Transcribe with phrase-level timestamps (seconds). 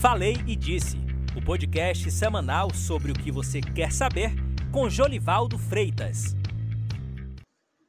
[0.00, 0.96] Falei e Disse,
[1.36, 4.30] o podcast semanal sobre o que você quer saber
[4.72, 6.34] com Jolivaldo Freitas.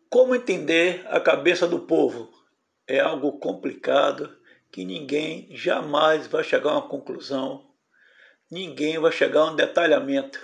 [0.10, 2.30] Como entender a cabeça do povo?
[2.86, 4.30] É algo complicado
[4.70, 7.66] que ninguém jamais vai chegar a uma conclusão,
[8.52, 10.38] ninguém vai chegar a um detalhamento.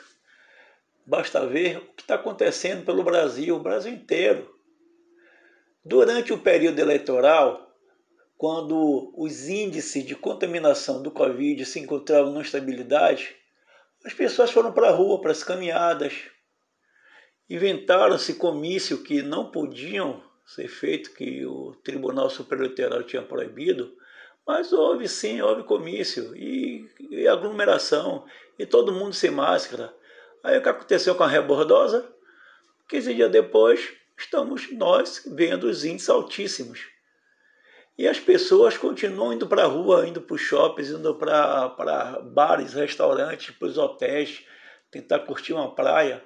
[1.05, 4.49] Basta ver o que está acontecendo pelo Brasil, o Brasil inteiro.
[5.84, 7.66] Durante o período eleitoral,
[8.38, 13.36] quando os índices de contaminação do Covid se encontravam na estabilidade,
[14.05, 16.13] as pessoas foram para a rua, para as caminhadas.
[17.50, 23.91] Inventaram-se comício que não podiam ser feito, que o Tribunal Superior Eleitoral tinha proibido,
[24.46, 28.24] mas houve sim, houve comício e, e aglomeração,
[28.57, 29.93] e todo mundo sem máscara.
[30.43, 32.08] Aí o que aconteceu com a rebordosa?
[32.88, 36.97] 15 dias depois, estamos nós vendo os índices altíssimos.
[37.97, 42.73] E as pessoas continuam indo para a rua, indo para os shoppings, indo para bares,
[42.73, 44.45] restaurantes, para os hotéis,
[44.92, 46.23] tentar curtir uma praia.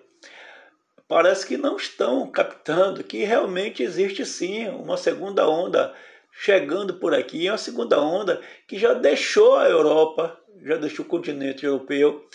[1.07, 5.93] Parece que não estão captando que realmente existe sim uma segunda onda
[6.33, 11.65] chegando por aqui, uma segunda onda que já deixou a Europa, já deixou o continente
[11.65, 12.27] europeu.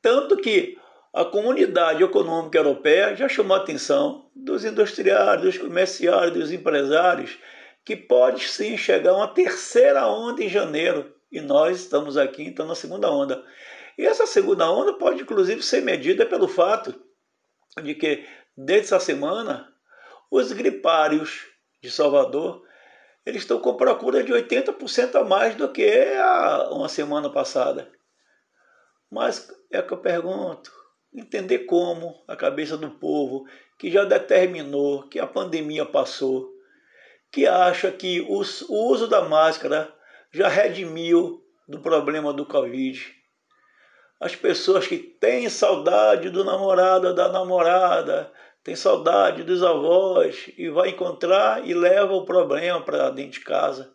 [0.00, 0.78] Tanto que
[1.12, 7.38] a comunidade econômica europeia já chamou a atenção dos industriários, dos comerciários, dos empresários
[7.88, 11.10] que pode sim chegar uma terceira onda em janeiro.
[11.32, 13.42] E nós estamos aqui então na segunda onda.
[13.96, 16.94] E essa segunda onda pode inclusive ser medida pelo fato
[17.82, 19.72] de que desde essa semana
[20.30, 21.46] os gripários
[21.82, 22.62] de Salvador
[23.24, 27.90] eles estão com procura de 80% a mais do que a uma semana passada.
[29.10, 30.70] Mas é que eu pergunto,
[31.10, 33.46] entender como a cabeça do povo
[33.78, 36.57] que já determinou que a pandemia passou,
[37.30, 39.92] que acha que o uso da máscara
[40.32, 43.14] já redimiu do problema do Covid.
[44.20, 48.32] As pessoas que têm saudade do namorado, da namorada,
[48.64, 53.94] têm saudade dos avós e vai encontrar e leva o problema para dentro de casa.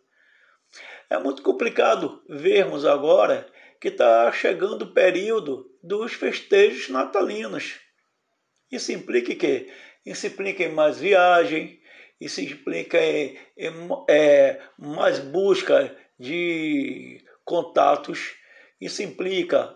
[1.09, 3.45] É muito complicado vermos agora
[3.79, 7.75] que está chegando o período dos festejos natalinos.
[8.71, 9.69] Isso implica que
[10.05, 11.79] isso implica em mais viagem,
[12.19, 13.71] isso implica em, em
[14.07, 18.35] é, mais busca de contatos,
[18.79, 19.75] isso implica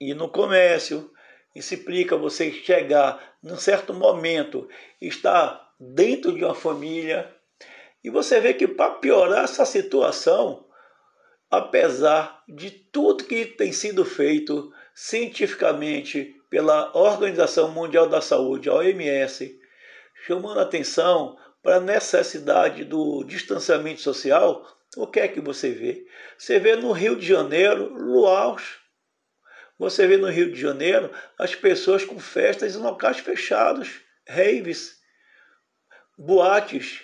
[0.00, 1.10] ir no comércio,
[1.54, 4.68] isso implica você chegar num certo momento,
[5.00, 7.34] estar dentro de uma família,
[8.04, 10.66] e você vê que para piorar essa situação,
[11.50, 19.58] apesar de tudo que tem sido feito cientificamente pela Organização Mundial da Saúde, a OMS,
[20.26, 26.06] chamando atenção para a necessidade do distanciamento social, o que é que você vê?
[26.36, 28.78] Você vê no Rio de Janeiro luaus.
[29.78, 35.00] Você vê no Rio de Janeiro as pessoas com festas em locais fechados, raves,
[36.18, 37.02] boates.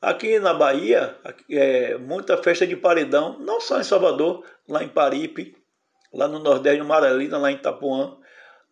[0.00, 1.16] Aqui na Bahia,
[1.48, 5.56] é muita festa de paredão, não só em Salvador, lá em Paripe,
[6.12, 8.18] lá no Nordeste, no Maralina, lá em Itapuã.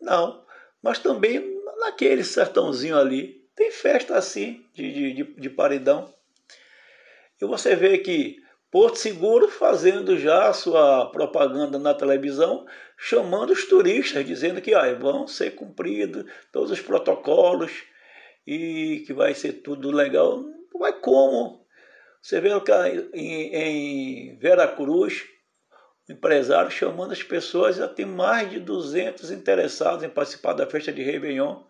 [0.01, 0.45] Não,
[0.83, 6.13] mas também naquele sertãozinho ali, tem festa assim de, de, de paredão.
[7.41, 8.37] E você vê que
[8.71, 12.65] Porto Seguro fazendo já sua propaganda na televisão,
[12.97, 17.73] chamando os turistas, dizendo que ah, vão ser cumpridos todos os protocolos
[18.47, 20.45] e que vai ser tudo legal.
[20.79, 21.67] Mas como?
[22.23, 22.51] Você vê
[23.13, 25.27] em, em Veracruz,
[26.09, 31.03] empresário chamando as pessoas, já tem mais de 200 interessados em participar da festa de
[31.03, 31.63] Réveillon.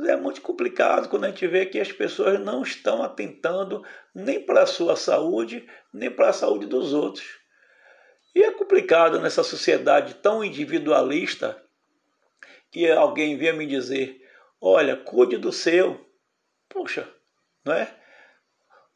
[0.00, 3.84] É muito complicado quando a gente vê que as pessoas não estão atentando
[4.14, 7.38] nem para a sua saúde, nem para a saúde dos outros.
[8.34, 11.62] E é complicado nessa sociedade tão individualista
[12.72, 14.20] que alguém venha me dizer:
[14.60, 16.04] olha, cuide do seu.
[16.68, 17.08] Poxa,
[17.64, 17.94] não é?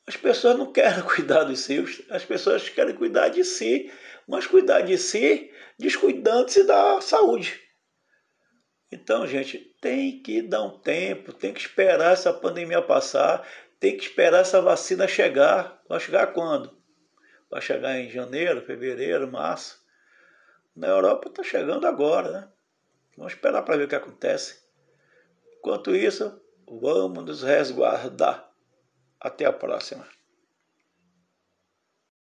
[0.05, 3.93] As pessoas não querem cuidar dos seus, as pessoas querem cuidar de si,
[4.27, 7.68] mas cuidar de si descuidando-se da saúde.
[8.91, 13.47] Então, gente, tem que dar um tempo, tem que esperar essa pandemia passar,
[13.79, 15.83] tem que esperar essa vacina chegar.
[15.89, 16.77] Vai chegar quando?
[17.51, 19.83] Vai chegar em janeiro, fevereiro, março.
[20.75, 22.49] Na Europa está chegando agora, né?
[23.17, 24.63] Vamos esperar para ver o que acontece.
[25.59, 28.49] Enquanto isso, vamos nos resguardar.
[29.21, 30.07] Até a próxima.